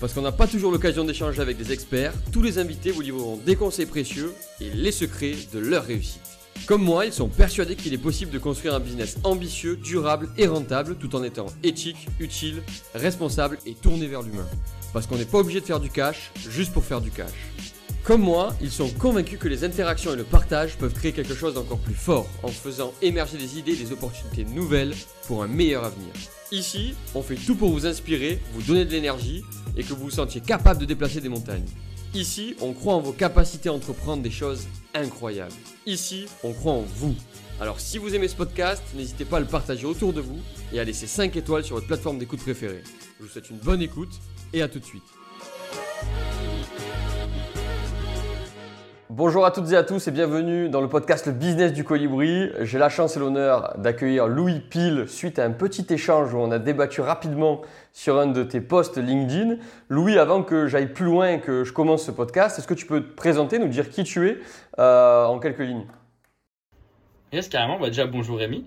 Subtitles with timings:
[0.00, 3.36] Parce qu'on n'a pas toujours l'occasion d'échanger avec des experts, tous les invités vous livreront
[3.36, 6.22] des conseils précieux et les secrets de leur réussite.
[6.66, 10.46] Comme moi, ils sont persuadés qu'il est possible de construire un business ambitieux, durable et
[10.46, 12.62] rentable tout en étant éthique, utile,
[12.94, 14.46] responsable et tourné vers l'humain.
[14.92, 17.32] Parce qu'on n'est pas obligé de faire du cash juste pour faire du cash.
[18.04, 21.54] Comme moi, ils sont convaincus que les interactions et le partage peuvent créer quelque chose
[21.54, 24.94] d'encore plus fort en faisant émerger des idées et des opportunités nouvelles
[25.26, 26.08] pour un meilleur avenir.
[26.50, 29.44] Ici, on fait tout pour vous inspirer, vous donner de l'énergie
[29.78, 31.64] et que vous vous sentiez capable de déplacer des montagnes.
[32.14, 35.54] Ici, on croit en vos capacités à entreprendre des choses incroyables.
[35.86, 37.14] Ici, on croit en vous.
[37.60, 40.38] Alors si vous aimez ce podcast, n'hésitez pas à le partager autour de vous
[40.72, 42.82] et à laisser 5 étoiles sur votre plateforme d'écoute préférée.
[43.18, 44.12] Je vous souhaite une bonne écoute
[44.52, 45.02] et à tout de suite.
[49.10, 52.50] Bonjour à toutes et à tous et bienvenue dans le podcast Le Business du Colibri.
[52.60, 56.50] J'ai la chance et l'honneur d'accueillir Louis Pile suite à un petit échange où on
[56.50, 57.62] a débattu rapidement
[57.94, 59.56] sur un de tes posts LinkedIn.
[59.88, 62.84] Louis, avant que j'aille plus loin et que je commence ce podcast, est-ce que tu
[62.84, 64.40] peux te présenter, nous dire qui tu es
[64.78, 65.86] euh, en quelques lignes?
[67.32, 67.80] Yes, carrément.
[67.80, 68.66] Bah, déjà, bonjour Rémi.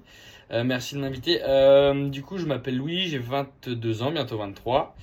[0.51, 1.41] Euh, merci de m'inviter.
[1.43, 4.95] Euh, du coup, je m'appelle Louis, j'ai 22 ans, bientôt 23.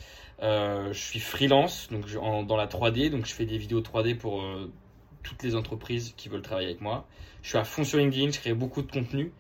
[0.42, 2.06] je suis freelance donc
[2.48, 4.42] dans la 3D, donc je fais des vidéos 3D pour
[5.22, 7.06] toutes les entreprises qui veulent travailler avec moi.
[7.42, 9.33] Je suis à fond sur LinkedIn, je crée beaucoup de contenu.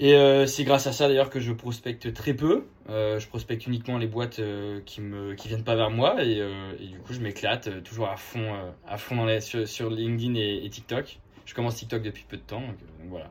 [0.00, 2.64] Et euh, c'est grâce à ça d'ailleurs que je prospecte très peu.
[2.88, 6.42] Euh, je prospecte uniquement les boîtes euh, qui ne qui viennent pas vers moi et,
[6.80, 8.50] du coup je m'éclate toujours à fond,
[8.88, 11.18] à fond dans sur, LinkedIn et, TikTok.
[11.44, 12.62] Je commence TikTok depuis peu de temps,
[13.10, 13.30] voilà.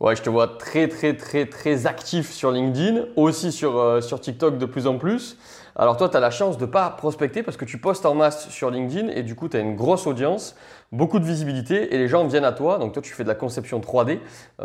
[0.00, 4.58] Ouais, je te vois très très très très actif sur LinkedIn, aussi sur, sur TikTok
[4.58, 5.38] de plus en plus.
[5.76, 8.50] Alors toi, tu as la chance de pas prospecter parce que tu postes en masse
[8.50, 10.56] sur LinkedIn et du coup, tu as une grosse audience,
[10.92, 12.78] beaucoup de visibilité et les gens viennent à toi.
[12.78, 14.18] Donc toi, tu fais de la conception 3D,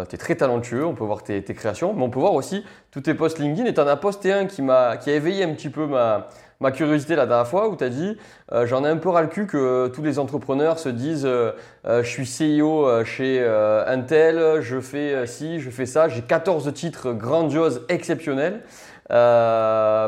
[0.10, 3.02] tu es très talentueux, on peut voir tes, créations, mais on peut voir aussi tous
[3.02, 3.66] tes posts LinkedIn.
[3.66, 6.28] Et tu en as posté un qui, a, qui a éveillé un petit peu ma,
[6.60, 8.18] ma curiosité la dernière fois où tu as dit
[8.52, 11.52] euh, j'en ai un peu ras le cul que tous les entrepreneurs se disent euh,
[11.86, 13.46] euh, je suis CEO chez
[13.88, 18.62] Intel, je fais ci, je fais ça, j'ai 14 titres grandioses, exceptionnels,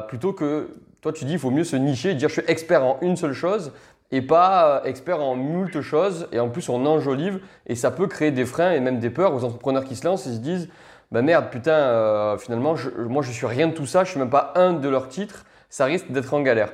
[0.08, 0.70] plutôt que
[1.02, 3.16] toi, tu dis il faut mieux se nicher et dire je suis expert en une
[3.16, 3.72] seule chose
[4.12, 6.28] et pas expert en moult choses.
[6.32, 9.34] Et en plus, on enjolive et ça peut créer des freins et même des peurs
[9.34, 10.70] aux entrepreneurs qui se lancent et se disent
[11.12, 14.20] bah merde, putain, euh, finalement, je, moi je suis rien de tout ça, je suis
[14.20, 16.74] même pas un de leurs titres, ça risque d'être en galère.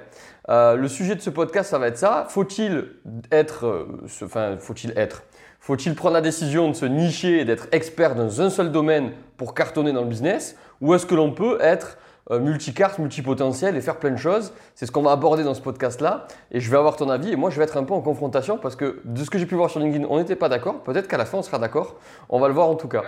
[0.50, 2.26] Euh, le sujet de ce podcast, ça va être ça.
[2.30, 2.88] Faut-il
[3.32, 5.24] être, euh, enfin, faut-il être
[5.60, 9.54] Faut-il prendre la décision de se nicher et d'être expert dans un seul domaine pour
[9.54, 11.98] cartonner dans le business Ou est-ce que l'on peut être
[12.32, 14.54] euh, multicarte, multipotentiel et faire plein de choses.
[14.76, 16.28] C'est ce qu'on va aborder dans ce podcast-là.
[16.52, 17.34] Et je vais avoir ton avis.
[17.34, 19.46] Et moi, je vais être un peu en confrontation parce que de ce que j'ai
[19.46, 20.84] pu voir sur LinkedIn, on n'était pas d'accord.
[20.84, 21.98] Peut-être qu'à la fin, on sera d'accord.
[22.30, 23.04] On va le voir en tout cas.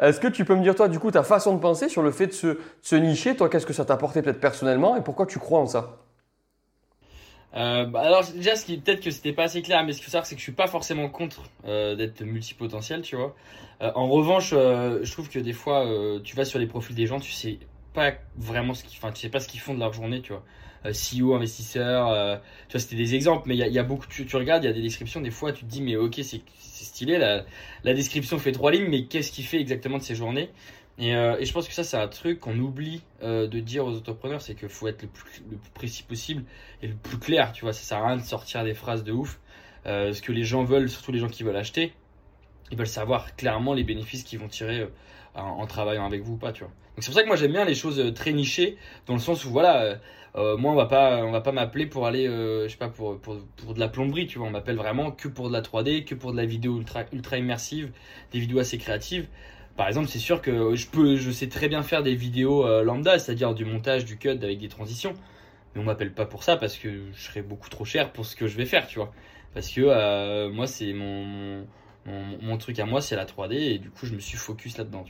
[0.00, 2.10] Est-ce que tu peux me dire, toi, du coup, ta façon de penser sur le
[2.10, 3.36] fait de se, nicher?
[3.36, 4.96] Toi, qu'est-ce que ça t'a apporté peut-être personnellement?
[4.96, 5.98] Et pourquoi tu crois en ça?
[7.56, 10.04] Euh, bah, alors déjà ce qui peut-être que c'était pas assez clair mais ce qu'il
[10.04, 13.34] faut savoir c'est que je suis pas forcément contre euh, d'être multipotentiel tu vois
[13.80, 15.84] en revanche je trouve que des fois
[16.22, 17.58] tu vas sur les profils des gens tu sais
[17.92, 20.32] pas vraiment ce qu'ils enfin tu sais pas ce qu'ils font de leur journée tu
[20.32, 20.44] vois.
[20.86, 22.36] Euh, CEO investisseur euh,
[22.68, 24.72] tu vois c'était des exemples mais il y a, beaucoup tu, regardes il y a
[24.72, 27.44] des descriptions des fois tu te dis mais ok c'est stylé la,
[27.94, 30.50] description fait trois lignes mais qu'est-ce qu'il fait exactement de ses journées?
[30.98, 34.40] Et, euh, je pense que ça c'est un truc qu'on oublie de dire aux entrepreneurs
[34.40, 36.44] c'est qu'il faut être le plus, le plus précis possible
[36.82, 37.72] et le plus clair tu vois.
[37.72, 39.38] Ça sert à rien de sortir des phrases de ouf.
[39.84, 41.92] Ce que les gens veulent surtout les gens qui veulent acheter
[42.70, 44.88] ils veulent savoir clairement les bénéfices qu'ils vont tirer
[45.34, 46.72] en, travaillant avec vous ou pas, tu vois.
[46.96, 48.76] Donc c'est pour ça que moi j'aime bien les choses euh, très nichées,
[49.06, 49.94] dans le sens où voilà, euh,
[50.36, 53.18] euh, moi on va pas, on va pas m'appeler pour aller, je sais pas, pour,
[53.18, 54.48] pour, pour, de la plomberie, tu vois.
[54.48, 57.90] On m'appelle vraiment que pour de la 3D, que pour de la vidéo ultra, immersive,
[58.32, 59.28] des vidéos assez créatives.
[59.76, 63.18] Par exemple, c'est sûr que je peux, je sais très bien faire des vidéos lambda,
[63.18, 65.14] c'est-à-dire du montage, du cut avec des transitions.
[65.74, 68.36] Mais on m'appelle pas pour ça parce que je serais beaucoup trop cher pour ce
[68.36, 69.12] que je vais faire, tu vois.
[69.54, 71.64] Parce que moi c'est mon,
[72.58, 75.04] truc à moi, c'est la 3D et du coup, je me suis focus là-dedans.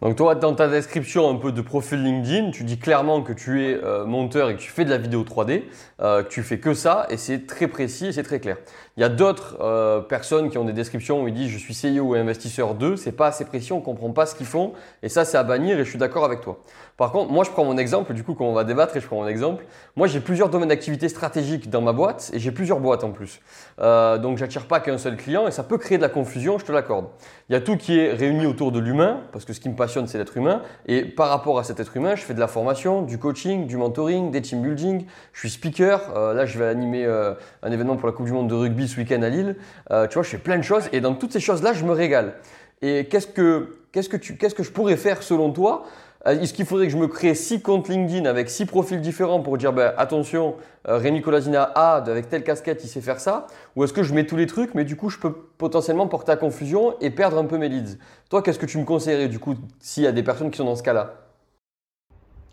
[0.00, 3.62] Donc toi, dans ta description un peu de profil LinkedIn, tu dis clairement que tu
[3.62, 5.64] es euh, monteur et que tu fais de la vidéo 3D,
[6.00, 8.56] euh, que tu fais que ça et c'est très précis et c'est très clair.
[8.96, 11.74] Il y a d'autres euh, personnes qui ont des descriptions où ils disent je suis
[11.74, 14.72] CEO ou investisseur 2, c'est pas assez précis, on comprend pas ce qu'ils font
[15.04, 16.58] et ça c'est à bannir et je suis d'accord avec toi.
[16.96, 19.06] Par contre, moi je prends mon exemple, du coup quand on va débattre et je
[19.06, 19.64] prends mon exemple,
[19.94, 23.40] moi j'ai plusieurs domaines d'activité stratégiques dans ma boîte et j'ai plusieurs boîtes en plus.
[23.80, 26.64] Euh, donc j'attire pas qu'un seul client et ça peut créer de la confusion, je
[26.64, 27.06] te l'accorde.
[27.48, 29.76] Il y a tout qui est réuni autour de l'humain parce que ce qui me
[29.76, 32.48] passionne c'est l'être humain et par rapport à cet être humain, je fais de la
[32.48, 36.66] formation, du coaching, du mentoring, des team building, je suis speaker, euh, là je vais
[36.66, 39.56] animer euh, un événement pour la Coupe du monde de rugby ce week-end à Lille.
[39.90, 41.92] Euh, tu vois, je fais plein de choses et dans toutes ces choses-là, je me
[41.92, 42.34] régale.
[42.82, 45.84] Et qu'est-ce que, qu'est-ce que, tu, qu'est-ce que je pourrais faire selon toi?
[46.26, 49.40] Euh, Est-ce qu'il faudrait que je me crée six comptes LinkedIn avec six profils différents
[49.40, 50.56] pour dire ben, attention,
[50.88, 53.46] euh, Rémi Colasina A, avec telle casquette, il sait faire ça?
[53.76, 56.32] Ou est-ce que je mets tous les trucs, mais du coup, je peux potentiellement porter
[56.32, 57.98] à confusion et perdre un peu mes leads?
[58.28, 60.64] Toi, qu'est-ce que tu me conseillerais du coup s'il y a des personnes qui sont
[60.64, 61.14] dans ce cas-là?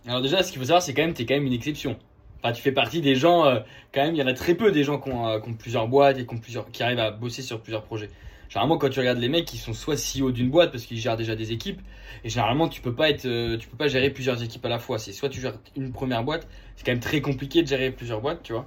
[0.08, 1.98] Alors déjà, ce qu'il faut savoir, c'est quand même, tu es quand même une exception.
[2.42, 3.60] Enfin, tu fais partie des gens, euh,
[3.94, 6.20] quand même, il y en a très peu des gens qui ont, euh, plusieurs boîtes
[6.20, 6.26] et
[6.72, 8.10] qui, arrivent à bosser sur plusieurs projets.
[8.50, 11.18] Généralement, quand tu regardes les mecs, qui sont soit CEO d'une boîte parce qu'ils gèrent
[11.18, 11.82] déjà des équipes,
[12.24, 15.00] et généralement, tu peux pas euh, peux pas gérer plusieurs équipes à la fois.
[15.00, 18.22] C'est soit tu gères une première boîte, c'est quand même très compliqué de gérer plusieurs
[18.22, 18.66] boîtes, tu vois.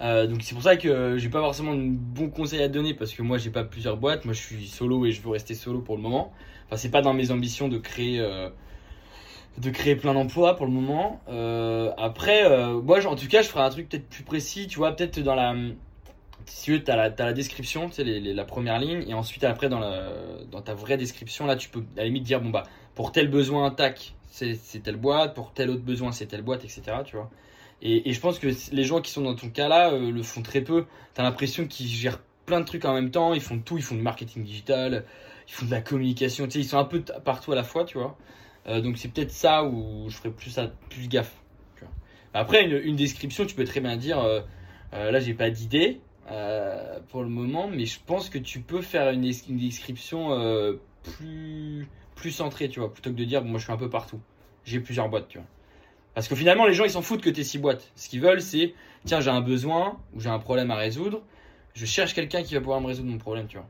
[0.00, 3.12] Donc c'est pour ça que j'ai pas forcément de bons conseils à te donner parce
[3.12, 5.80] que moi j'ai pas plusieurs boîtes, moi je suis solo et je veux rester solo
[5.80, 6.32] pour le moment.
[6.66, 8.18] Enfin c'est pas dans mes ambitions de créer
[9.58, 11.20] de créer plein d'emplois pour le moment.
[11.28, 14.78] Euh, après, euh, moi en tout cas je ferai un truc peut-être plus précis, tu
[14.78, 15.54] vois, peut-être dans la
[16.46, 19.68] si tu t'as la, as la description, tu sais, la première ligne, et ensuite après
[19.68, 19.80] dans,
[20.64, 22.64] ta vraie description, là tu peux à la limite dire bon bah
[22.94, 26.82] pour tel besoin, tac, c'est telle boîte, pour tel autre besoin, c'est telle boîte, etc.
[27.04, 27.30] Tu vois.
[27.82, 30.42] Et, je pense que les gens qui sont dans ton cas là euh, le font
[30.42, 30.86] très peu.
[31.14, 33.94] T'as l'impression qu'ils gèrent plein de trucs en même temps, ils font tout, ils font
[33.94, 35.04] du marketing digital,
[35.48, 37.84] ils font de la communication, tu sais, ils sont un peu partout à la fois,
[37.84, 38.16] tu vois.
[38.66, 41.34] Euh, donc c'est peut-être ça où je ferais plus, ça, plus gaffe.
[42.32, 44.40] Après, une, description, tu peux très bien dire, euh,
[44.94, 46.00] euh, là j'ai pas d'idée
[47.08, 50.30] pour le moment, mais je pense que tu peux faire une, des- une description
[51.02, 53.90] plus, plus centrée, tu vois, plutôt que de dire, bon, moi je suis un peu
[53.90, 54.20] partout,
[54.64, 55.46] j'ai plusieurs boîtes, tu vois.
[56.14, 57.90] Parce que finalement, les gens ils s'en foutent que tu six boîtes.
[57.96, 58.74] Ce qu'ils veulent, c'est,
[59.06, 61.22] tiens, j'ai un besoin ou j'ai un problème à résoudre,
[61.74, 63.68] je cherche quelqu'un qui va pouvoir me résoudre mon problème, tu vois.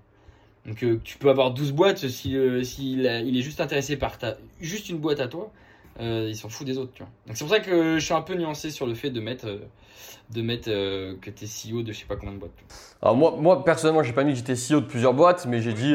[0.67, 4.19] Donc euh, tu peux avoir 12 boîtes si euh, il est juste intéressé par
[4.61, 5.51] juste une boîte à toi,
[6.01, 7.11] euh, il s'en fout des autres, tu vois.
[7.35, 9.61] C'est pour ça que je suis un peu nuancé sur le fait de mettre
[10.31, 12.55] de mettre que t'es CEO de je sais pas combien de boîtes.
[12.57, 12.65] tu.
[13.03, 15.71] Alors moi, moi personnellement, j'ai pas mis que j'étais CEO de plusieurs boîtes, mais je
[15.71, 15.95] dis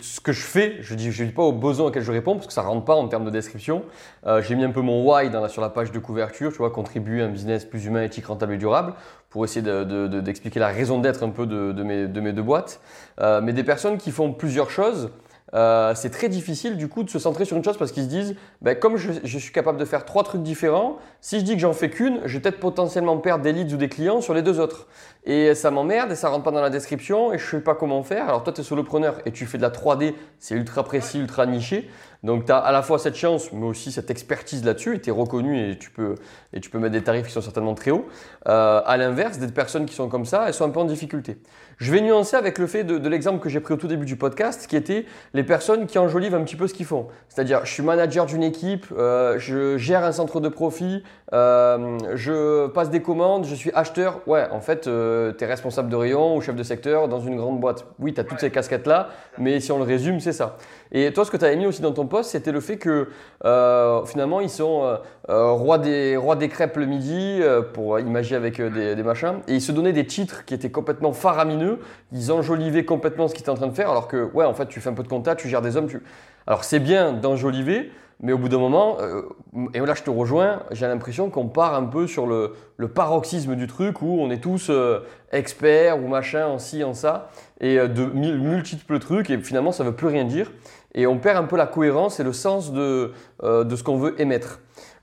[0.00, 0.78] ce que je fais.
[0.80, 2.96] Je dis, je dis pas aux besoins auxquels je réponds parce que ça rentre pas
[2.96, 3.84] en termes de description.
[4.40, 7.26] J'ai mis un peu mon why sur la page de couverture, tu vois, contribuer à
[7.26, 8.94] un business plus humain, éthique, rentable et durable,
[9.32, 12.20] pour essayer de- de- de- d'expliquer la raison d'être un peu de, de mes, de
[12.20, 12.80] mes deux boîtes.
[13.20, 15.10] Euh, mais des personnes qui font plusieurs choses.
[15.54, 18.08] euh, c'est très difficile du coup de se centrer sur une chose parce qu'ils se
[18.08, 21.52] disent, ben, comme je, je suis capable de faire trois trucs différents, si je dis
[21.54, 24.32] que j'en fais qu'une, je vais peut-être potentiellement perdre des leads ou des clients sur
[24.32, 24.86] les deux autres.
[25.24, 28.02] Et ça m'emmerde et ça rentre pas dans la description et je sais pas comment
[28.02, 28.24] faire.
[28.30, 31.44] Alors toi, tu es solopreneur et tu fais de la 3D, c'est ultra précis, ultra
[31.44, 31.90] niché.
[32.22, 35.10] Donc tu as à la fois cette chance, mais aussi cette expertise là-dessus et tu
[35.10, 36.14] es reconnu et tu, peux,
[36.52, 38.06] et tu peux mettre des tarifs qui sont certainement très hauts.
[38.48, 41.38] Euh, à l'inverse, des personnes qui sont comme ça, elles sont un peu en difficulté.
[41.78, 44.06] Je vais nuancer avec le fait de, de l'exemple que j'ai pris au tout début
[44.06, 45.04] du podcast, qui était
[45.34, 47.08] les personnes qui enjolivent un petit peu ce qu'ils font.
[47.28, 51.02] C'est-à-dire, je suis manager d'une équipe, euh, je gère un centre de profit,
[51.32, 54.20] euh, je passe des commandes, je suis acheteur.
[54.28, 57.58] Ouais, en fait, tu es responsable de rayon ou chef de secteur dans une grande
[57.58, 57.84] boîte.
[57.98, 59.08] Oui, tu as toutes ces casquettes-là,
[59.38, 60.56] mais si on le résume, c'est ça.
[60.94, 63.08] Et toi, ce que tu avais mis aussi dans ton post, c'était le fait que
[63.46, 64.96] euh, finalement, ils sont euh,
[65.30, 69.02] euh, rois, des, rois des crêpes le midi, euh, pour imager avec euh, des, des
[69.02, 71.78] machins, et ils se donnaient des titres qui étaient complètement faramineux,
[72.12, 74.66] ils enjolivaient complètement ce qu'ils étaient en train de faire, alors que, ouais, en fait,
[74.66, 75.88] tu fais un peu de compta, tu gères des hommes.
[75.88, 76.02] Tu...
[76.46, 77.90] Alors, c'est bien d'enjoliver,
[78.22, 79.22] mais au bout d'un moment, euh,
[79.74, 83.56] et là je te rejoins, j'ai l'impression qu'on part un peu sur le, le paroxysme
[83.56, 85.00] du truc où on est tous euh,
[85.32, 87.30] experts ou machin en ci, en ça,
[87.62, 90.52] et euh, de multiples trucs, et finalement ça veut plus rien dire.
[90.94, 93.96] Et on perd un peu la cohérence et le sens de, euh, de ce qu'on
[93.96, 94.60] veut émettre.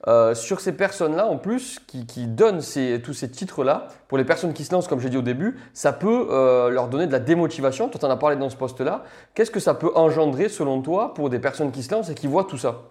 [0.08, 4.24] Euh, sur ces personnes-là, en plus, qui, qui donnent ces- tous ces titres-là, pour les
[4.24, 7.20] personnes qui se lancent, comme j'ai dit au début, ça peut leur donner de la
[7.20, 7.90] démotivation.
[7.90, 9.04] Toi, tu en as parlé dans ce poste-là.
[9.34, 12.28] Qu'est-ce que ça peut engendrer, selon toi, pour des personnes qui se lancent et qui
[12.28, 12.84] voient tout ça?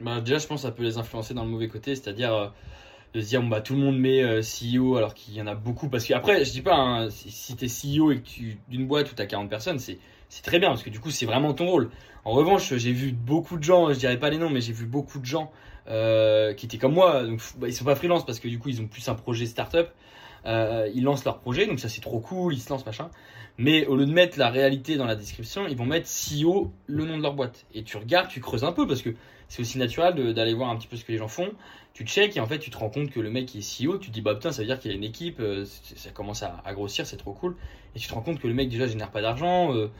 [0.00, 2.52] Bah, déjà, je pense que ça peut les influencer dans le mauvais côté, c'est-à-dire
[3.14, 5.54] de se dire, bah, tout le monde met euh, CEO alors qu'il y en a
[5.54, 5.88] beaucoup.
[5.88, 8.86] Parce qu'après, je dis pas, hein, si, si tu es CEO et que tu d'une
[8.86, 9.98] boîte où tu as 40 personnes, c'est
[10.28, 11.90] c'est très bien parce que du coup, c'est vraiment ton rôle.
[12.24, 14.84] En revanche, j'ai vu beaucoup de gens, je dirais pas les noms, mais j'ai vu
[14.84, 15.50] beaucoup de gens
[15.88, 17.24] euh, qui étaient comme moi.
[17.24, 19.46] Donc, bah, ils sont pas freelance parce que du coup, ils ont plus un projet
[19.46, 19.88] startup.
[20.46, 23.10] Euh, ils lancent leur projet, donc ça c'est trop cool, ils se lancent machin.
[23.58, 27.04] Mais au lieu de mettre la réalité dans la description, ils vont mettre CEO le
[27.04, 27.66] nom de leur boîte.
[27.74, 29.10] Et tu regardes, tu creuses un peu parce que
[29.48, 31.50] c'est aussi naturel d'aller voir un petit peu ce que les gens font.
[31.94, 34.08] Tu check et en fait, tu te rends compte que le mec est CEO, tu
[34.08, 35.64] te dis, bah putain, ça veut dire qu'il y a une équipe, euh,
[35.96, 37.56] ça commence à, grossir, c'est trop cool.
[37.96, 39.90] Et tu te rends compte que le mec déjà génère pas d'argent, euh,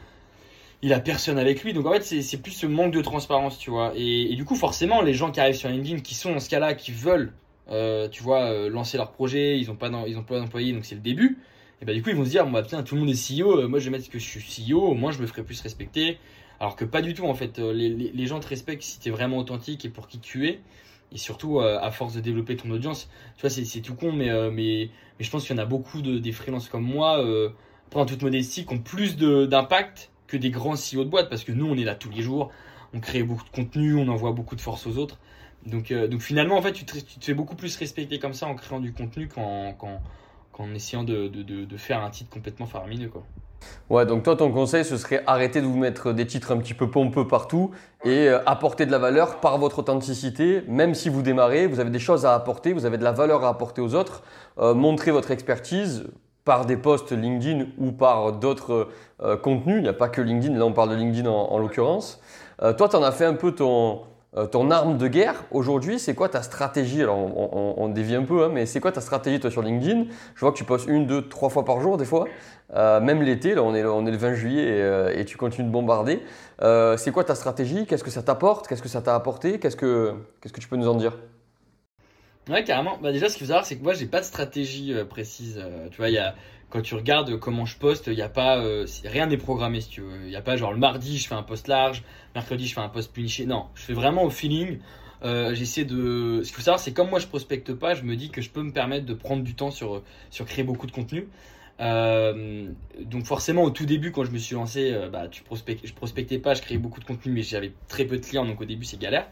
[0.82, 1.72] il a personne avec lui.
[1.72, 3.92] Donc en fait, c'est plus ce manque de transparence, tu vois.
[3.96, 6.74] Et, du coup, forcément, les gens qui arrivent sur LinkedIn, qui sont dans ce cas-là,
[6.74, 7.32] qui veulent,
[7.70, 11.38] euh, tu vois, lancer leur projet, ils ont pas, d'employés, donc c'est le début.
[11.80, 13.66] Et bah du coup, ils vont se dire, bah putain, tout le monde est CEO,
[13.68, 16.18] moi je vais mettre que je suis CEO, au moins je me ferai plus respecter.
[16.60, 17.58] Alors que pas du tout, en fait.
[17.58, 20.48] Les, les, les gens te respectent si tu es vraiment authentique et pour qui tu
[20.48, 20.60] es
[21.12, 23.08] et surtout euh, à force de développer ton audience.
[23.36, 25.66] Tu vois, c'est tout con, mais, euh, mais, mais je pense qu'il y en a
[25.66, 27.50] beaucoup de, des freelances comme moi, euh,
[27.94, 31.52] en toute modestie, qui ont plus d'impact que des grands CEO de boîte, parce que
[31.52, 32.50] nous, on est là tous les jours,
[32.92, 35.18] on crée beaucoup de contenu, on envoie beaucoup de force aux autres.
[35.66, 38.54] Donc, euh, donc finalement, en fait, tu te, fais beaucoup plus respecter comme ça en
[38.54, 39.74] créant du contenu qu'en
[40.52, 43.08] qu'en essayant de, de, de, de, faire un titre complètement faramineux.
[43.08, 43.24] Quoi.
[43.90, 46.74] Ouais, donc toi, ton conseil, ce serait arrêter de vous mettre des titres un petit
[46.74, 47.70] peu pompeux partout
[48.04, 50.62] et euh, apporter de la valeur par votre authenticité.
[50.68, 53.44] Même si vous démarrez, vous avez des choses à apporter, vous avez de la valeur
[53.44, 54.22] à apporter aux autres.
[54.58, 56.04] Euh, montrez votre expertise
[56.44, 58.88] par des posts LinkedIn ou par d'autres
[59.22, 59.76] euh, contenus.
[59.76, 62.20] Il n'y a pas que LinkedIn, là on parle de LinkedIn en, en l'occurrence.
[62.62, 64.02] Euh, toi, tu en as fait un peu ton,
[64.36, 67.02] euh, ton arme de guerre aujourd'hui, c'est quoi ta stratégie?
[67.02, 70.04] Alors, on, dévie un peu, hein, mais c'est quoi ta stratégie toi sur LinkedIn?
[70.34, 72.26] Je vois que tu postes une, deux, trois fois par jour des fois,
[72.74, 73.54] euh, même l'été.
[73.54, 76.22] Là, on est, le 20 juillet et, euh, et tu continues de bombarder.
[76.60, 77.86] C'est quoi ta stratégie?
[77.86, 78.68] Qu'est-ce que ça t'apporte?
[78.68, 79.58] Qu'est-ce que ça t'a apporté?
[79.58, 81.16] Qu'est-ce que qu'est-ce que tu peux nous en dire?
[82.50, 82.98] Ouais, carrément.
[83.02, 85.62] Bah déjà, ce qu'il faut savoir, c'est que moi, j'ai pas de stratégie précise.
[85.90, 86.34] Tu vois, il y a
[86.70, 90.00] quand tu regardes comment je poste, y a pas euh, rien n'est programmé si tu
[90.02, 90.26] veux.
[90.26, 92.02] Il y a pas genre le mardi je fais un post large,
[92.34, 93.40] mercredi je fais un post plus.
[93.46, 94.78] Non, je fais vraiment au feeling.
[95.24, 96.42] Euh, j'essaie de.
[96.42, 98.50] Ce qu'il faut savoir, c'est comme moi je prospecte pas, je me dis que je
[98.50, 101.28] peux me permettre de prendre du temps sur sur créer beaucoup de contenu.
[101.80, 102.70] Euh,
[103.00, 106.38] donc forcément au tout début quand je me suis lancé, bah tu prospect, je prospectais
[106.38, 108.84] pas, je créais beaucoup de contenu, mais j'avais très peu de clients, donc au début
[108.84, 109.28] c'est galère.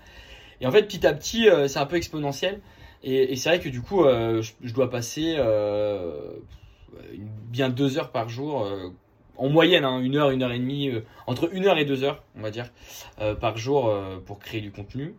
[0.60, 2.60] Et en fait petit à petit c'est un peu exponentiel.
[3.02, 5.36] Et, c'est vrai que du coup je, dois passer
[7.48, 8.88] bien deux heures par jour, euh,
[9.36, 12.04] en moyenne, hein, une heure, une heure et demie, euh, entre une heure et deux
[12.04, 12.70] heures, on va dire,
[13.20, 13.92] euh, par jour
[14.24, 15.14] pour créer du contenu.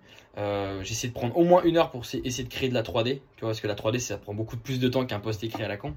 [0.82, 3.42] J'essaie de prendre au moins une heure pour essayer de créer de la 3D, tu
[3.42, 5.68] vois, parce que la 3D, ça prend beaucoup plus de temps qu'un post écrit à
[5.68, 5.96] la con.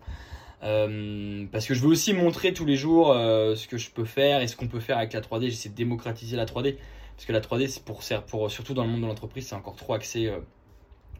[0.62, 4.04] Euh, parce que je veux aussi montrer tous les jours euh, ce que je peux
[4.04, 5.48] faire et ce qu'on peut faire avec la 3D.
[5.48, 6.76] J'essaie de démocratiser la 3D
[7.16, 9.76] parce que la 3D, c'est pour, pour surtout dans le monde de l'entreprise, c'est encore
[9.76, 10.40] trop axé euh,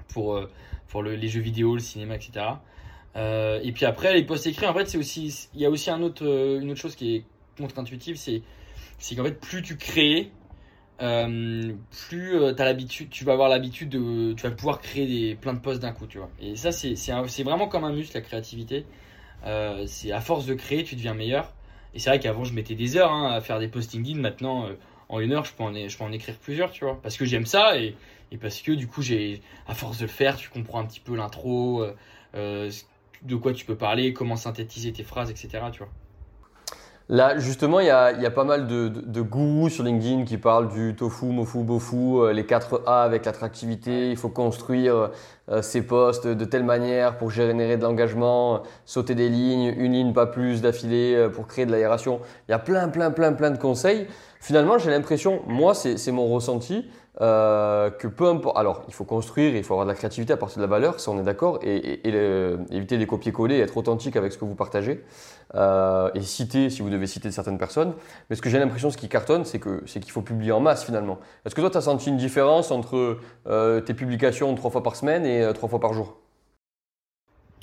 [0.08, 0.40] pour,
[0.88, 2.46] pour le, les jeux vidéo, le cinéma, etc.
[3.16, 5.90] Euh, et puis après, les posts écrits, en fait, c'est aussi, il y a aussi
[5.90, 7.24] euh, une autre chose qui est
[7.58, 8.42] contre-intuitive, c'est,
[9.16, 10.30] qu'en fait, plus tu crées,
[11.02, 11.72] euh,
[12.08, 15.60] plus as l'habitude, tu vas avoir l'habitude de, tu vas pouvoir créer des, plein de
[15.60, 16.30] posts d'un coup, tu vois.
[16.40, 18.86] Et ça, c'est, c'est, vraiment comme un muscle, la créativité.
[19.86, 21.52] C'est à force de créer, tu deviens meilleur.
[21.94, 24.20] Et c'est vrai qu'avant, je mettais des heures hein, à faire des postings in.
[24.20, 24.68] Maintenant,
[25.08, 25.74] en une heure, je peux en,
[26.12, 27.00] écrire plusieurs, tu vois.
[27.02, 27.96] Parce que j'aime ça et,
[28.40, 31.16] parce que du coup, j'ai, à force de le faire, tu comprends un petit peu
[31.16, 31.84] l'intro,
[33.22, 35.64] de quoi tu peux parler, comment synthétiser tes phrases, etc.
[35.72, 35.90] Tu vois.
[37.12, 40.22] Là, justement, il y a, y a, pas mal de, de, de, gourous sur LinkedIn
[40.22, 44.12] qui parlent du tofu, mofu, bofu, euh, les 4 A avec l'attractivité.
[44.12, 45.10] Il faut construire
[45.48, 50.12] euh, ses posts de telle manière pour générer de l'engagement, sauter des lignes, une ligne,
[50.12, 52.20] pas plus d'affilée euh, pour créer de l'aération.
[52.46, 54.06] Il y a plein, plein, plein, plein de conseils.
[54.40, 56.88] Finalement, j'ai l'impression, moi, c'est mon ressenti,
[57.20, 58.56] euh, que peu importe.
[58.56, 61.00] Alors, il faut construire, il faut avoir de la créativité à partir de la valeur,
[61.00, 62.00] ça on est d'accord, et,
[62.70, 65.04] éviter les copier-coller, être authentique avec ce que vous partagez,
[65.54, 67.92] euh, et citer si vous devez citer certaines personnes.
[68.30, 70.60] Mais ce que j'ai l'impression, ce qui cartonne, c'est que c'est qu'il faut publier en
[70.60, 71.18] masse finalement.
[71.44, 74.96] Est-ce que toi, tu as senti une différence entre euh, tes publications trois fois par
[74.96, 76.16] semaine et trois fois par jour?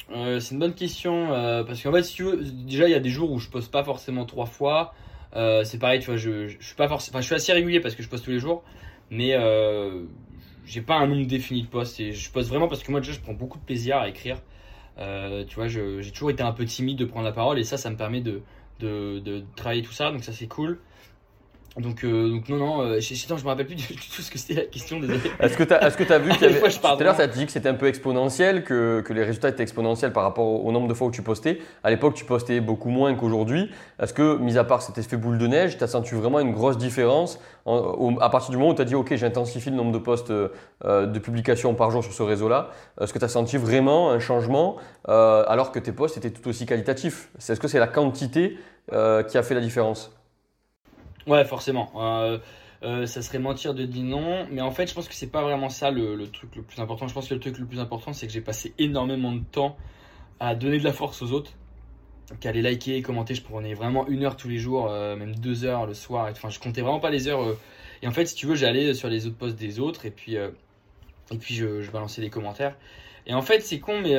[0.10, 1.30] C'est une bonne question,
[1.68, 2.22] parce qu'en fait, si
[2.66, 4.94] déjà, il y a des jours où je poste pas forcément trois fois.
[5.34, 7.96] c'est pareil, tu vois, je, je, suis pas forcément, enfin, je suis assez régulier parce
[7.96, 8.64] que je poste tous les jours
[9.10, 10.06] mais euh,
[10.66, 13.14] j'ai pas un nombre défini de posts et je poste vraiment parce que moi déjà
[13.14, 14.42] je prends beaucoup de plaisir à écrire.
[15.00, 17.78] Euh, tu vois, j'ai toujours été un peu timide de prendre la parole et ça,
[17.78, 18.42] ça me permet de,
[18.80, 20.80] de, de travailler tout ça, donc ça c'est cool.
[21.78, 24.32] Donc, euh, donc non, non, euh, je, je, je me rappelle plus du tout ce
[24.32, 25.00] que c'était la question.
[25.40, 26.60] Est-ce que tu as, est que as vu qu'il y avait.
[26.60, 29.50] Tout à l'heure, tu as dit que c'était un peu exponentiel, que, que les résultats
[29.50, 31.60] étaient exponentiels par rapport au, au nombre de fois où tu postais?
[31.84, 33.70] À l'époque, tu postais beaucoup moins qu'aujourd'hui.
[34.02, 36.52] Est-ce que, mis à part cet effet boule de neige, tu as senti vraiment une
[36.52, 39.76] grosse différence en, au, à partir du moment où tu as dit, OK, j'intensifie le
[39.76, 43.30] nombre de posts euh, de publications par jour sur ce réseau-là Est-ce que tu as
[43.30, 44.78] senti vraiment un changement
[45.10, 47.30] euh, alors que tes posts étaient tout aussi qualitatifs?
[47.38, 48.58] Est-ce que c'est la quantité
[48.94, 50.17] euh, qui a fait la différence?
[51.28, 51.92] Ouais, forcément.
[51.98, 52.40] Euh,
[52.84, 55.42] euh, ça serait mentir de dire non, mais en fait, je pense que c'est pas
[55.42, 57.08] vraiment ça le, truc le plus important.
[57.08, 59.78] Je pense que le truc le plus important, c'est que j'ai passé énormément de temps
[60.40, 61.52] à donner de la force aux autres,
[62.40, 63.36] qu'à les liker, commenter.
[63.36, 66.30] Je prenais vraiment une heure tous les jours, euh, même deux heures le soir.
[66.32, 67.58] Enfin, je comptais vraiment pas les heures.
[68.02, 70.36] Et en fait, si tu veux, j'allais sur les autres posts des autres et puis,
[70.36, 72.76] et puis je, je balançais des commentaires.
[73.26, 74.16] Et en fait, c'est con, mais,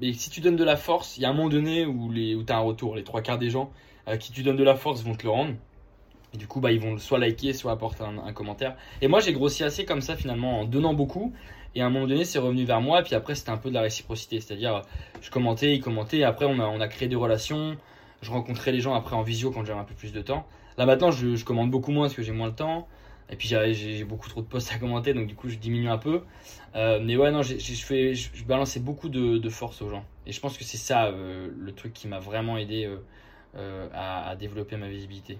[0.00, 2.34] mais, si tu donnes de la force, il y a un moment donné où, les,
[2.34, 2.94] où tu as un retour.
[2.94, 3.70] Les trois quarts des gens
[4.06, 5.54] à qui tu donnes de la force vont te le rendre.
[6.34, 8.76] Et du coup, bah, ils vont soit liker, soit apporter un, commentaire.
[9.00, 11.32] Et moi, j'ai grossi assez comme ça finalement en donnant beaucoup.
[11.74, 13.00] Et à un moment donné, c'est revenu vers moi.
[13.00, 14.40] Et puis après, c'était un peu de la réciprocité.
[14.40, 14.82] C'est-à-dire,
[15.20, 16.22] je commentais, ils commentaient.
[16.22, 17.76] Après, on a, on a créé des relations.
[18.20, 20.46] Je rencontrais les gens après en visio quand j'avais un peu plus de temps.
[20.78, 22.86] Là maintenant, je, je commande beaucoup moins parce que j'ai moins le temps.
[23.32, 25.96] Et puis j'ai beaucoup trop de posts à commenter, donc du coup je diminue un
[25.96, 26.22] peu.
[26.76, 30.04] Euh, mais ouais, non, je, balançais beaucoup de, force aux gens.
[30.26, 32.94] Et je pense que c'est ça euh, le truc qui m'a vraiment aidé
[33.56, 35.38] euh, à, développer ma visibilité.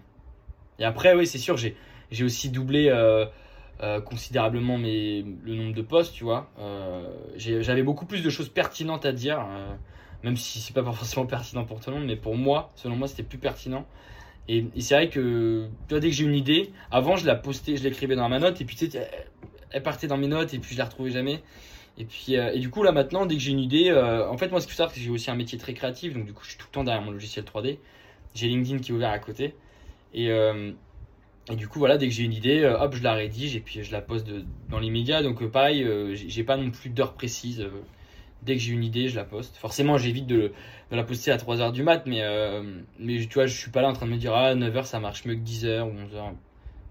[0.79, 1.76] Et après, oui, c'est sûr, j'ai,
[2.25, 3.26] aussi doublé euh,
[3.83, 6.50] euh, considérablement mes, le nombre de posts, tu vois.
[6.59, 9.47] Euh, j'avais beaucoup plus de choses pertinentes à dire,
[10.25, 13.09] même si c'est pas forcément pertinent pour tout le monde, mais pour moi, selon moi,
[13.09, 13.87] c'était plus pertinent.
[14.49, 17.85] Et, c'est vrai que, toi, dès que j'ai une idée, avant, je la postais, je
[17.85, 19.09] l'écrivais dans ma note, et puis tu sais,
[19.71, 21.43] elle partait dans mes notes, et puis je la retrouvais jamais.
[21.99, 24.61] Et puis, et du coup, là maintenant, dès que j'ai une idée, en fait, moi,
[24.61, 26.43] ce qu'il faut savoir, c'est que j'ai aussi un métier très créatif, donc du coup,
[26.45, 27.79] je suis tout le temps derrière mon logiciel 3D.
[28.35, 29.55] J'ai LinkedIn qui est ouvert à côté.
[30.14, 30.73] Et, euh,
[31.50, 33.61] et du coup, voilà, dès que j'ai une idée, euh, hop, je la rédige et
[33.61, 34.28] puis je la poste
[34.69, 35.23] dans les médias.
[35.23, 37.66] Donc, euh, pareil, j'ai pas non plus d'heure précise.
[38.42, 39.57] dès que j'ai une idée, je la poste.
[39.57, 40.52] Forcément, j'évite de,
[40.90, 42.23] la poster à 3h du mat, mais,
[42.99, 45.00] mais tu vois, je suis pas là en train de me dire, ah, 9h ça
[45.00, 46.33] marche mieux que 10h ou 11h.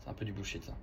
[0.03, 0.73] C'est un peu du bullshit ça.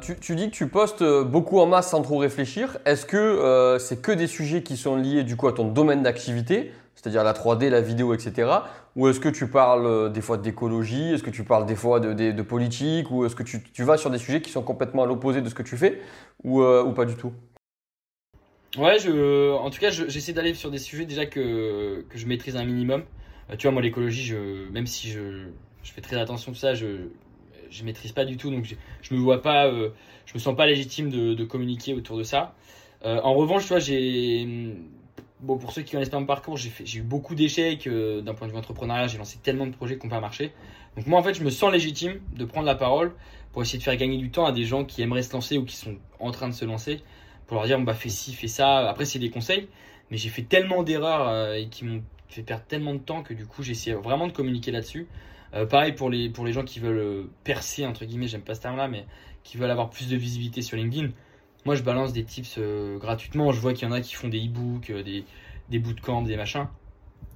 [0.00, 2.78] Tu, dis que tu postes beaucoup en masse sans trop réfléchir.
[2.84, 6.72] Est-ce que c'est que des sujets qui sont liés du coup à ton domaine d'activité?
[6.96, 8.50] C'est-à-dire la 3D, la vidéo, etc.
[8.96, 12.00] Ou est-ce que tu parles euh, des fois d'écologie Est-ce que tu parles des fois
[12.00, 15.42] de, politique Ou est-ce que tu, vas sur des sujets qui sont complètement à l'opposé
[15.42, 16.00] de ce que tu fais
[16.42, 17.32] Ou, euh, pas du tout?
[18.78, 22.56] Ouais, je, en tout cas, j'essaie d'aller sur des sujets déjà que, que je maîtrise
[22.56, 23.04] un minimum.
[23.50, 25.48] Euh, tu vois, moi, l'écologie, je, même si je,
[25.82, 27.08] je fais très attention à ça, je
[27.68, 31.44] je maîtrise pas du tout, donc je, je me me sens pas légitime de, de
[31.44, 32.54] communiquer autour de ça.
[33.02, 34.46] en revanche, tu vois, j'ai
[35.40, 38.46] bon, pour ceux qui connaissent pas mon parcours, j'ai eu beaucoup d'échecs euh, d'un point
[38.46, 39.08] de vue entrepreneurial.
[39.08, 40.52] J'ai lancé tellement de projets qui n'ont pas marché.
[40.96, 43.12] Donc moi, en fait, je me sens légitime de prendre la parole
[43.52, 45.64] pour essayer de faire gagner du temps à des gens qui aimeraient se lancer ou
[45.64, 47.02] qui sont en train de se lancer,
[47.46, 48.88] pour leur dire, bah fais ci, fais ça.
[48.88, 49.68] Après, c'est des conseils,
[50.10, 53.34] mais j'ai fait tellement d'erreurs euh, et qui m'ont fait perdre tellement de temps que
[53.34, 55.06] du coup, j'essaie vraiment de communiquer là-dessus.
[55.54, 58.62] Euh, pareil pour les, pour les gens qui veulent percer, entre guillemets, j'aime pas ce
[58.62, 59.06] terme-là, mais
[59.44, 61.10] qui veulent avoir plus de visibilité sur LinkedIn
[61.66, 63.50] moi, je balance des tips euh, gratuitement.
[63.50, 65.24] Je vois qu'il y en a qui font des e-books, euh, des,
[65.68, 66.68] des bootcamps, des machins.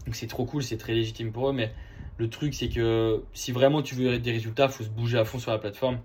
[0.07, 1.53] Donc c'est trop cool, c'est très légitime pour eux.
[1.53, 1.75] Mais
[2.17, 5.25] le truc, c'est que si vraiment tu veux des résultats, il faut se bouger à
[5.25, 5.99] fond sur la plateforme.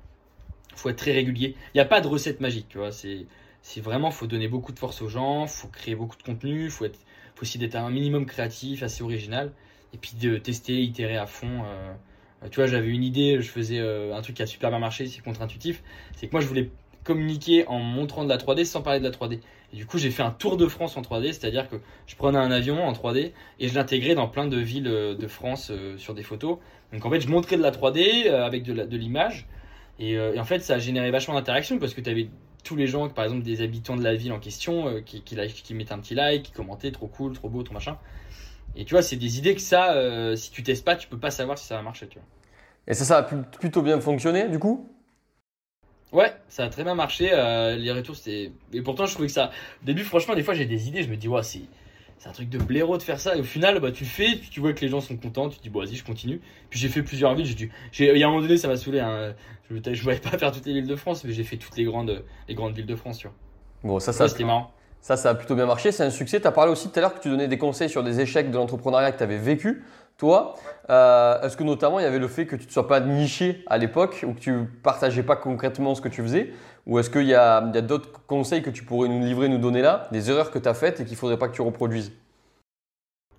[0.72, 1.56] Il faut être très régulier.
[1.74, 2.92] Il n'y a pas de recette magique, tu vois.
[2.92, 3.28] C'est,
[3.78, 7.00] vraiment, faut donner beaucoup de force aux gens, faut créer beaucoup de contenu, faut être,
[7.36, 9.54] faut aussi d'être un minimum créatif, assez original,
[9.94, 11.64] et puis de tester, itérer à fond.
[11.66, 11.94] Euh,
[12.50, 15.22] tu vois, j'avais une idée, je faisais un truc qui a super bien marché, c'est
[15.22, 15.84] contre-intuitif.
[16.16, 16.72] C'est que moi, je voulais
[17.06, 19.40] communiquer en montrant de la 3D sans parler de la 3D.
[19.72, 22.38] Et du coup, j'ai fait un tour de France en 3D, c'est-à-dire que je prenais
[22.38, 25.98] un avion en 3D et je l'intégrais dans plein de villes euh, de France euh,
[25.98, 26.58] sur des photos.
[26.92, 29.48] Donc en fait, je montrais de la 3D euh, avec de l'image.
[29.98, 32.28] Et, en fait, ça a généré vachement d'interaction parce que tu avais
[32.66, 35.74] tous les gens, par exemple des habitants de la ville en question, qui, qui, qui,
[35.74, 37.98] mettaient un petit like, qui commentaient trop cool, trop beau, trop machin.
[38.76, 39.96] Et tu vois, c'est des idées que ça,
[40.36, 42.10] si tu testes pas, tu peux pas savoir si ça va marcher.
[42.88, 44.90] Et ça, ça a plutôt bien fonctionné du coup?
[46.16, 47.30] Ouais, ça a très bien marché.
[47.34, 48.54] Euh, les retours, c'était.
[48.72, 49.52] Et pourtant, je trouvais que ça.
[49.84, 51.04] Au début, franchement, des fois, j'ai des idées.
[51.04, 51.64] Je me dis, ouais, c'est.
[52.18, 53.36] C'est un truc de blaireau de faire ça.
[53.36, 55.58] Et au final, bah, tu le fais, tu vois que les gens sont contents, tu
[55.58, 56.40] te dis, bon, vas-y, je continue.
[56.70, 57.46] Puis j'ai fait plusieurs villes.
[57.92, 59.02] J'ai Il y a un moment donné, ça m'a saoulé.
[59.02, 59.36] Hein.
[59.70, 61.84] Je ne voulais pas faire toutes les villes de France, mais j'ai fait toutes les
[61.84, 63.18] grandes, les grandes villes de France.
[63.18, 63.36] Tu vois.
[63.84, 64.72] Bon, ça, ça, c'était marrant.
[65.02, 65.92] Ça, ça a plutôt bien marché.
[65.92, 66.40] C'est un succès.
[66.40, 68.50] Tu as parlé aussi tout à l'heure que tu donnais des conseils sur des échecs
[68.50, 69.84] de l'entrepreneuriat que tu avais vécu.
[70.18, 70.56] Toi,
[70.90, 73.64] euh, est-ce que notamment il y avait le fait que tu ne sois pas niché
[73.68, 76.54] à l'époque ou que tu partageais pas concrètement ce que tu faisais?
[76.86, 80.08] Ou est-ce qu'il y a, d'autres conseils que tu pourrais nous livrer, nous donner là,
[80.12, 82.14] des erreurs que tu as faites et qu'il faudrait pas que tu reproduises?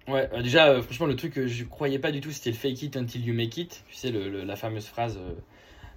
[0.06, 2.56] Ouais, euh, déjà, euh, franchement, le truc que je croyais pas du tout, c'était le
[2.56, 3.82] fake it until you make it.
[3.88, 5.16] Tu sais, la fameuse phrase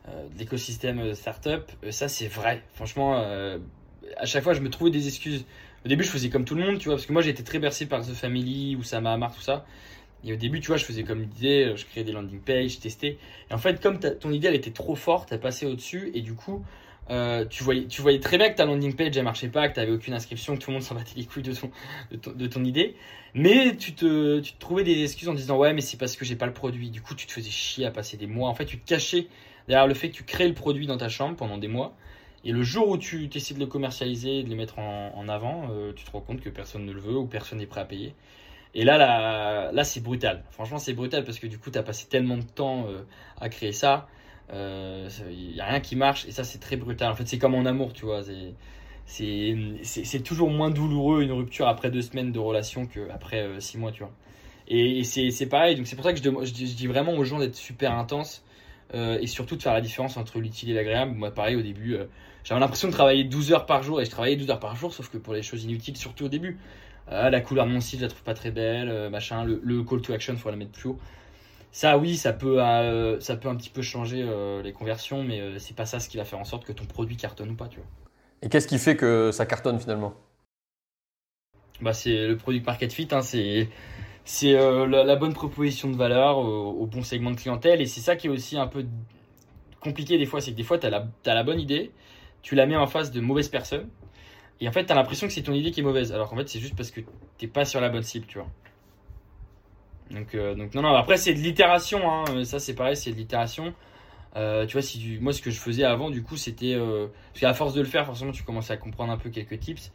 [0.08, 1.72] de l'écosystème startup.
[1.92, 2.64] ça, c'est vrai.
[2.74, 3.22] Franchement,
[4.18, 5.46] à chaque fois, je me trouvais des excuses.
[5.86, 7.44] Au début, je faisais comme tout le monde, tu vois, parce que moi, j'ai été
[7.44, 9.66] très bercé par The Family ou ça m'a marre, tout ça.
[10.24, 12.80] Et au début, tu vois, je faisais comme l'idée, je créais des landing pages, je
[12.80, 13.18] testais.
[13.50, 16.12] Et en fait, comme ton idée, elle était trop forte, elle passait au-dessus.
[16.14, 16.64] Et du coup,
[17.10, 19.92] euh, tu, voyais, très bien que ta landing page, elle marchait pas, que tu n'avais
[19.92, 21.72] aucune inscription, que tout le monde s'en battait les couilles de ton,
[22.12, 22.96] de ton, idée.
[23.34, 26.36] Mais tu te, tu trouvais des excuses en disant, ouais, mais c'est parce que j'ai
[26.36, 26.90] pas le produit.
[26.90, 28.50] Du coup, tu te faisais chier à passer des mois.
[28.50, 29.28] En fait, tu te cachais
[29.68, 31.96] derrière le fait que tu crées le produit dans ta chambre pendant des mois.
[32.46, 35.92] Et le jour où tu essaies de le commercialiser, de le mettre en, avant, euh,
[35.94, 38.14] tu te rends compte que personne ne le veut ou personne n'est prêt à payer.
[38.76, 40.44] Et là, là, là c'est brutal.
[40.52, 43.02] Franchement, c'est brutal parce que du coup, tu as passé tellement de temps euh,
[43.40, 44.08] à créer ça.
[44.52, 47.12] il n'y a rien qui marche et ça c'est très brutal.
[47.12, 48.22] En fait c'est comme en amour, tu vois.
[49.06, 54.04] C'est toujours moins douloureux une rupture après deux semaines de relation qu'après six mois, tu
[54.04, 54.14] vois.
[54.68, 57.56] Et, c'est pareil, donc c'est pour ça que je, je, dis vraiment aux gens d'être
[57.56, 58.44] super intenses
[58.94, 61.14] et surtout de faire la différence entre l'utile et l'agréable.
[61.16, 61.98] Moi pareil au début,
[62.44, 64.94] j'avais l'impression de travailler 12 heures par jour et je travaillais 12 heures par jour,
[64.94, 66.58] sauf que pour les choses inutiles, surtout au début.
[67.12, 69.44] Ah, la couleur de mon site, je la trouve pas très belle, euh, machin.
[69.44, 71.00] Le, call to action, faut la mettre plus haut.
[71.72, 75.58] Ça, oui, ça peut, euh, ça peut un petit peu changer euh, les conversions, mais
[75.60, 77.68] c'est pas ça ce qui va faire en sorte que ton produit cartonne ou pas,
[77.68, 77.88] tu vois.
[78.42, 80.14] Et qu'est-ce qui fait que ça cartonne finalement?
[81.82, 83.70] Bah, c'est le produit market fit, hein, c'est
[84.24, 88.28] c'est la, bonne proposition de valeur au, bon segment de clientèle, et c'est ça qui
[88.28, 88.86] est aussi un peu
[89.80, 91.92] compliqué des fois, c'est que des fois tu as la, as la bonne idée,
[92.44, 93.90] tu la mets en face de mauvaises personnes,
[94.62, 96.12] et en fait, tu as l'impression que c'est ton idée qui est mauvaise.
[96.12, 97.02] Alors qu'en fait, c'est juste parce que
[97.38, 98.48] t'es pas sur la bonne cible, tu vois.
[100.12, 102.12] Donc, euh, donc non, non, après, c'est de l'itération.
[102.12, 102.44] Hein.
[102.44, 103.74] Ça, c'est pareil, c'est de l'itération.
[104.36, 106.74] Euh, tu vois, si moi, ce que je faisais avant, du coup, c'était.
[106.74, 109.60] Euh, parce qu'à force de le faire, forcément, tu commences à comprendre un peu quelques
[109.60, 109.92] tips.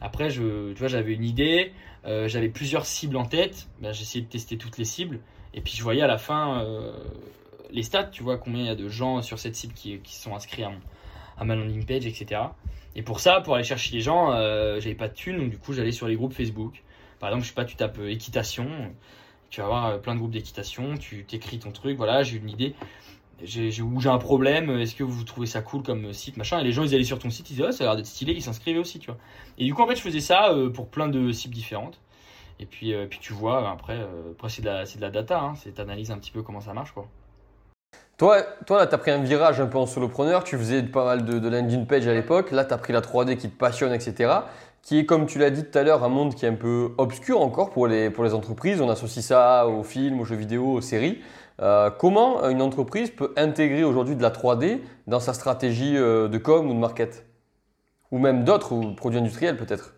[0.00, 1.72] Après, je, tu vois, j'avais une idée,
[2.04, 3.68] j'avais plusieurs cibles en tête.
[3.80, 5.20] Ben, J'essayais de tester toutes les cibles.
[5.54, 6.64] Et puis, je voyais à la fin
[7.70, 10.16] les stats, tu vois, combien il y a de gens sur cette cible qui, qui
[10.16, 10.70] sont inscrits à,
[11.38, 12.40] à ma landing page, etc.
[12.94, 15.58] Et pour ça, pour aller chercher les gens, euh, j'avais pas de thunes, donc du
[15.58, 16.82] coup j'allais sur les groupes Facebook.
[17.20, 18.68] Par exemple, je sais pas, tu tapes euh, équitation,
[19.50, 22.50] tu vas avoir euh, plein de groupes d'équitation, tu t'écris ton truc, voilà, j'ai une
[22.50, 22.74] idée,
[23.42, 26.72] j'ai, j'ai, un problème, est-ce que vous trouvez ça cool comme site, machin, et les
[26.72, 28.42] gens ils allaient sur ton site, ils disaient, oh, ça a l'air d'être stylé, ils
[28.42, 29.18] s'inscrivaient aussi, tu vois.
[29.58, 32.00] Et du coup, en fait, je faisais ça pour plein de cibles différentes.
[32.60, 34.00] Et puis, puis tu vois, après,
[34.32, 36.74] après c'est, de la, de la data, hein, c'est t'analyses un petit peu comment ça
[36.74, 37.08] marche, quoi.
[38.18, 40.42] Toi, toi là, tu as pris un virage un peu en solopreneur.
[40.42, 42.50] Tu faisais pas mal de, de landing page à l'époque.
[42.50, 44.32] Là, tu as pris la 3D qui te passionne, etc.
[44.82, 46.94] Qui est, comme tu l'as dit tout à l'heure, un monde qui est un peu
[46.98, 48.80] obscur encore pour les, pour les entreprises.
[48.80, 51.22] On associe ça aux films, aux jeux vidéo, aux séries.
[51.60, 56.38] Euh, comment une entreprise peut intégrer aujourd'hui de la 3D dans sa stratégie euh, de
[56.38, 57.24] com ou de market?
[58.10, 59.94] Ou même d'autres produits industriels peut-être?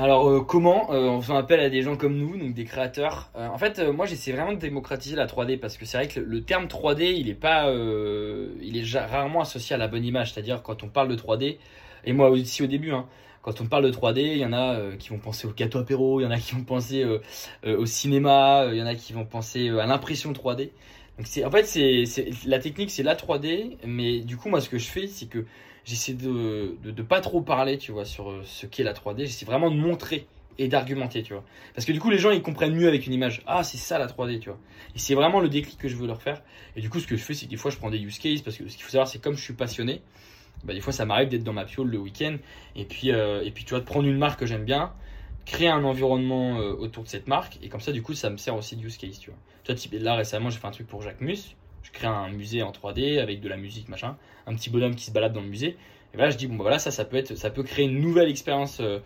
[0.00, 3.30] Alors euh, comment euh, En faisant appel à des gens comme nous, donc des créateurs.
[3.36, 6.20] Euh, en fait, moi j'essaie vraiment de démocratiser la 3D parce que c'est vrai que
[6.20, 10.32] le, terme 3D, il est pas, il est rarement associé à la bonne image.
[10.32, 11.58] C'est-à-dire quand on parle de 3D,
[12.04, 13.06] et moi aussi au début, hein,
[13.42, 16.20] quand on parle de 3D, il y en a qui vont penser au gâteau apéro,
[16.20, 17.04] il y en a qui vont penser
[17.66, 20.70] au cinéma, il y en a qui vont penser à l'impression 3D.
[21.18, 21.78] Donc c'est, en fait,
[22.46, 25.44] la technique, c'est la 3D, mais du coup, moi, ce que je fais, c'est que
[25.90, 29.26] j'essaie de, de, pas trop parler, tu vois, sur euh, ce qu'est la 3D.
[29.26, 30.26] J'essaie vraiment de montrer
[30.58, 31.44] et d'argumenter, tu vois.
[31.74, 33.42] Parce que du coup, les gens, ils comprennent mieux avec une image.
[33.46, 34.58] Ah, c'est ça la 3D, tu vois.
[34.94, 36.42] Et c'est vraiment le déclic que je veux leur faire.
[36.76, 38.18] Et du coup, ce que je fais, c'est que des fois, je prends des use
[38.18, 40.00] cases parce que ce qu'il faut savoir, c'est comme je suis passionné,
[40.64, 42.36] bah, des fois, ça m'arrive d'être dans ma piole le week-end
[42.76, 44.92] et puis, euh, et puis, tu vois, de prendre une marque que j'aime bien,
[45.46, 48.36] créer un environnement euh, autour de cette marque et comme ça, du coup, ça me
[48.36, 49.38] sert aussi de use case, tu vois.
[49.64, 51.56] Tu vois, là, récemment, j'ai fait un truc pour Jacques Mus.
[51.92, 54.16] Je crée un musée en 3D avec de la musique, machin.
[54.46, 55.76] Un petit bonhomme qui se balade dans le musée.
[56.14, 58.00] Et là, je dis, bon, bah, voilà, ça, ça peut, être, ça peut créer une
[58.00, 59.00] nouvelle expérience, euh,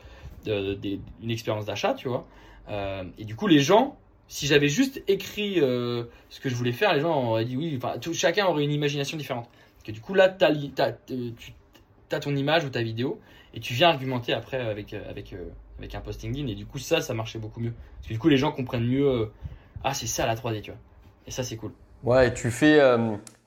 [0.46, 2.26] une expérience d'achat, tu vois.
[2.68, 6.72] Euh, et du coup, les gens, si j'avais juste écrit euh, ce que je voulais
[6.72, 9.48] faire, les gens auraient dit oui, enfin, chacun aurait une imagination différente.
[9.84, 13.20] Que du coup, là, tu as, ton image ou ta vidéo
[13.52, 15.34] et tu viens argumenter après avec, avec,
[15.78, 16.46] avec un posting in.
[16.46, 17.74] Et du coup, ça, ça marchait beaucoup mieux.
[17.96, 19.30] Parce que du coup, les gens comprennent mieux,
[19.82, 20.80] ah, c'est ça la 3D, tu vois.
[21.26, 21.72] Et ça, c'est cool.
[22.04, 22.80] Ouais, tu fais,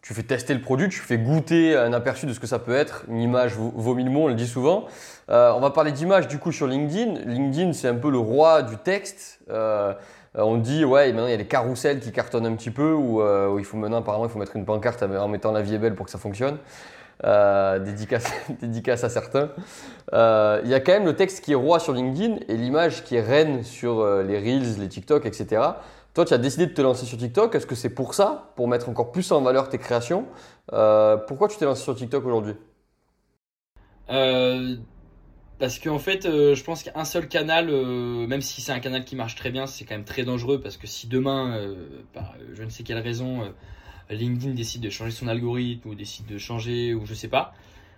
[0.01, 2.73] tu fais tester le produit, tu fais goûter un aperçu de ce que ça peut
[2.73, 3.03] être.
[3.07, 4.85] Une image vaut mille mots, on le dit souvent.
[5.29, 7.19] Euh, on va parler d'image du coup sur LinkedIn.
[7.25, 9.39] LinkedIn, c'est un peu le roi du texte.
[9.49, 9.93] Euh,
[10.33, 13.21] on dit, ouais, maintenant il y a les carousels qui cartonnent un petit peu, où,
[13.21, 15.75] euh, où, il faut maintenant, apparemment, il faut mettre une pancarte en mettant la vie
[15.75, 16.57] est belle pour que ça fonctionne.
[17.23, 19.49] Dédicace, dédicace à certains.
[20.13, 23.15] Il y a quand même le texte qui est roi sur LinkedIn et l'image qui
[23.15, 25.61] est reine sur les Reels, les TikTok, etc.
[26.13, 27.53] Toi, tu as décidé de te lancer sur TikTok.
[27.53, 30.25] Est-ce que c'est pour ça, pour mettre encore plus en valeur tes créations?
[30.73, 32.55] Euh, Pourquoi tu t'es lancé sur TikTok aujourd'hui?
[34.09, 34.77] Euh,
[35.59, 37.71] Parce qu'en fait, euh, je pense qu'un seul canal,
[38.27, 40.77] même si c'est un canal qui marche très bien, c'est quand même très dangereux parce
[40.77, 41.75] que si demain,
[42.13, 43.53] par je ne sais quelle raison,
[44.09, 47.53] LinkedIn décide de changer son algorithme ou décide de changer ou je sais pas,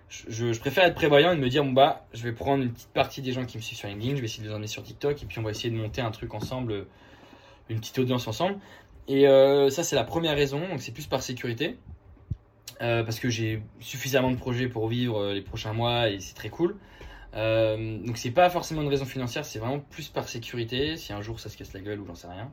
[0.10, 3.22] je, préfère être prévoyant et me dire bon bah je vais prendre une petite partie
[3.22, 5.22] des gens qui me suivent sur LinkedIn, je vais essayer de les emmener sur TikTok
[5.22, 6.88] et puis on va essayer de monter un truc ensemble
[7.70, 8.60] une petite audience ensemble.
[9.08, 10.68] Et euh, ça, c'est la première raison.
[10.68, 11.78] Donc, c'est plus par sécurité.
[12.82, 16.36] Euh, parce que j'ai suffisamment de projets pour vivre euh, les prochains mois et c'est
[16.36, 16.78] très cool.
[17.34, 20.96] donc, c'est pas forcément une raison financière, c'est vraiment plus par sécurité.
[20.96, 22.52] Si un jour ça se casse la gueule ou j'en sais rien.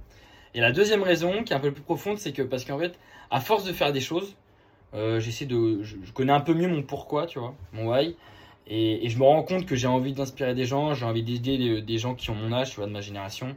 [0.56, 2.98] Et la deuxième raison, qui est un peu plus profonde, c'est que parce qu'en fait,
[3.30, 4.34] à force de faire des choses,
[4.94, 5.82] j'essaie de.
[5.82, 8.16] Je, connais un peu mieux mon pourquoi, tu vois, mon why.
[8.66, 11.98] Et, je me rends compte que j'ai envie d'inspirer des gens, j'ai envie d'aider des
[11.98, 13.54] gens qui ont mon âge, tu vois, de ma génération,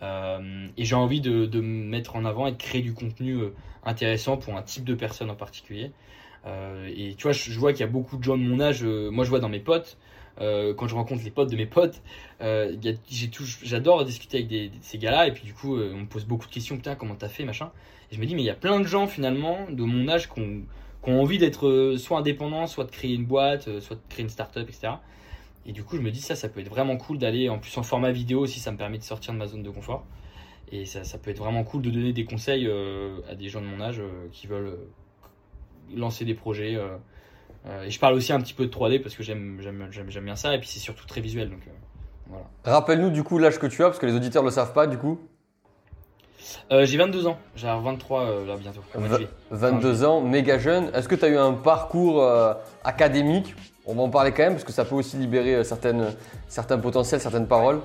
[0.00, 3.38] et j'ai envie de, de, me mettre en avant et de créer du contenu
[3.84, 5.90] intéressant pour un type de personne en particulier.
[6.46, 8.84] et tu vois, je, vois qu'il y a beaucoup de gens de mon âge.
[8.84, 9.98] moi, je vois dans mes potes,
[10.38, 12.02] quand je rencontre les potes de mes potes,
[13.62, 15.26] j'adore discuter avec ces gars-là.
[15.26, 16.76] Et puis, du coup, on me pose beaucoup de questions.
[16.76, 17.70] Putain, comment t'as fait, machin.
[18.10, 20.28] Et je me dis, mais il y a plein de gens finalement de mon âge
[20.28, 20.64] qui ont,
[21.20, 24.28] envie d'être euh, soit indépendants, soit de créer une boîte, euh, soit de créer une
[24.28, 24.94] start-up, etc.
[25.64, 27.76] Et du coup, je me dis, ça, ça peut être vraiment cool d'aller, en plus
[27.78, 30.04] en format vidéo aussi, ça me permet de sortir de ma zone de confort.
[30.72, 33.60] Et ça, ça peut être vraiment cool de donner des conseils euh, à des gens
[33.60, 34.78] de mon âge qui veulent
[35.94, 36.76] lancer des projets.
[37.84, 39.60] Et je parle aussi un petit peu de 3D parce que j'aime
[40.22, 40.54] bien ça.
[40.54, 41.50] Et puis c'est surtout très visuel.
[41.50, 41.60] Donc,
[42.28, 42.44] voilà.
[42.64, 44.86] Rappelle-nous du coup l'âge que tu as parce que les auditeurs ne le savent pas
[44.86, 45.20] du coup.
[46.72, 48.80] Euh, j'ai 22 ans, j'ai 23 euh, là bientôt.
[49.50, 50.90] 22 ans, méga jeune.
[50.94, 53.54] Est-ce que tu as eu un parcours euh, académique?
[53.84, 56.14] On va en parler quand même parce que ça peut aussi libérer certaines,
[56.48, 57.80] certains potentiels, certaines paroles.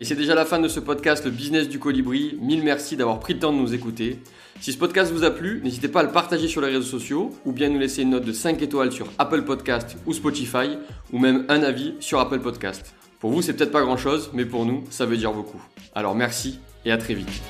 [0.00, 2.38] Et c'est déjà la fin de ce podcast, le business du colibri.
[2.40, 4.20] Mille merci d'avoir pris le temps de nous écouter.
[4.60, 7.30] Si ce podcast vous a plu, n'hésitez pas à le partager sur les réseaux sociaux
[7.44, 10.78] ou bien nous laisser une note de 5 étoiles sur Apple Podcast ou Spotify
[11.12, 12.94] ou même un avis sur Apple Podcast.
[13.20, 15.62] Pour vous, c'est peut-être pas grand-chose, mais pour nous, ça veut dire beaucoup.
[15.94, 17.42] Alors merci et à très vite.